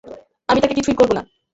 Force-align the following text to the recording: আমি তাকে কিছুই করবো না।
আমি 0.49 0.59
তাকে 0.61 0.77
কিছুই 0.77 0.95
করবো 0.95 1.13
না। 1.13 1.23